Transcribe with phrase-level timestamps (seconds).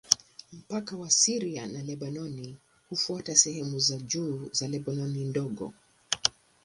[0.57, 2.57] Mpaka wa Syria na Lebanoni
[2.89, 5.73] hufuata sehemu za juu za Lebanoni Ndogo.